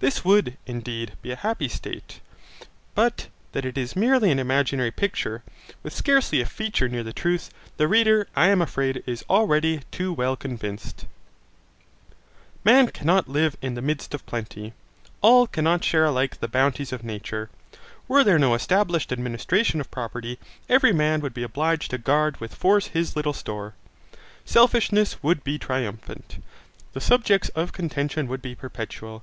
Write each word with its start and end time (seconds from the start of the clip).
This 0.00 0.24
would, 0.24 0.56
indeed, 0.66 1.12
be 1.22 1.30
a 1.30 1.36
happy 1.36 1.68
state. 1.68 2.18
But 2.96 3.28
that 3.52 3.64
it 3.64 3.78
is 3.78 3.94
merely 3.94 4.32
an 4.32 4.40
imaginary 4.40 4.90
picture, 4.90 5.44
with 5.84 5.92
scarcely 5.92 6.40
a 6.40 6.44
feature 6.44 6.88
near 6.88 7.04
the 7.04 7.12
truth, 7.12 7.50
the 7.76 7.86
reader, 7.86 8.26
I 8.34 8.48
am 8.48 8.60
afraid, 8.60 9.04
is 9.06 9.24
already 9.30 9.82
too 9.92 10.12
well 10.12 10.34
convinced. 10.34 11.06
Man 12.64 12.88
cannot 12.88 13.28
live 13.28 13.56
in 13.62 13.74
the 13.74 13.80
midst 13.80 14.12
of 14.12 14.26
plenty. 14.26 14.72
All 15.20 15.46
cannot 15.46 15.84
share 15.84 16.06
alike 16.06 16.40
the 16.40 16.48
bounties 16.48 16.92
of 16.92 17.04
nature. 17.04 17.48
Were 18.08 18.24
there 18.24 18.40
no 18.40 18.54
established 18.54 19.12
administration 19.12 19.78
of 19.80 19.92
property, 19.92 20.36
every 20.68 20.92
man 20.92 21.20
would 21.20 21.32
be 21.32 21.44
obliged 21.44 21.92
to 21.92 21.98
guard 21.98 22.40
with 22.40 22.56
force 22.56 22.88
his 22.88 23.14
little 23.14 23.32
store. 23.32 23.74
Selfishness 24.44 25.22
would 25.22 25.44
be 25.44 25.60
triumphant. 25.60 26.42
The 26.92 27.00
subjects 27.00 27.50
of 27.50 27.72
contention 27.72 28.26
would 28.26 28.42
be 28.42 28.56
perpetual. 28.56 29.22